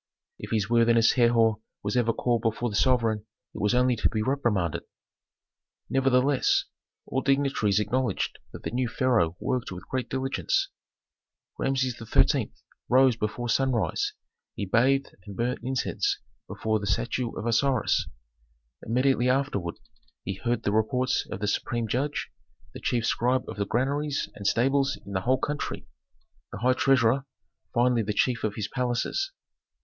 If 0.39 0.49
his 0.49 0.67
worthiness 0.67 1.11
Herhor 1.11 1.59
was 1.83 1.95
ever 1.95 2.11
called 2.11 2.41
before 2.41 2.71
the 2.71 2.75
sovereign 2.75 3.27
it 3.53 3.61
was 3.61 3.75
only 3.75 3.95
to 3.97 4.09
be 4.09 4.23
reprimanded. 4.23 4.81
Nevertheless, 5.91 6.65
all 7.05 7.21
dignitaries 7.21 7.79
acknowledged 7.79 8.39
that 8.51 8.63
the 8.63 8.71
new 8.71 8.87
pharaoh 8.87 9.37
worked 9.39 9.71
with 9.71 9.87
great 9.89 10.09
diligence. 10.09 10.69
Rameses 11.59 11.99
XIII. 12.03 12.51
rose 12.89 13.15
before 13.15 13.47
sunrise, 13.47 14.13
he 14.55 14.65
bathed 14.65 15.15
and 15.27 15.35
burnt 15.37 15.59
incense 15.61 16.17
before 16.47 16.79
the 16.79 16.87
statue 16.87 17.31
of 17.37 17.45
Osiris. 17.45 18.07
Immediately 18.83 19.29
afterward 19.29 19.75
he 20.23 20.33
heard 20.33 20.63
the 20.63 20.71
reports 20.71 21.27
of 21.29 21.41
the 21.41 21.47
supreme 21.47 21.87
judge, 21.87 22.31
the 22.73 22.79
chief 22.81 23.05
scribe 23.05 23.47
of 23.47 23.57
the 23.57 23.67
granaries 23.67 24.29
and 24.33 24.47
stables 24.47 24.97
in 25.05 25.11
the 25.11 25.21
whole 25.21 25.37
country, 25.37 25.85
the 26.51 26.57
high 26.57 26.73
treasurer, 26.73 27.27
finally 27.71 28.01
the 28.01 28.13
chief 28.13 28.43
of 28.43 28.55
his 28.55 28.67
palaces. 28.67 29.31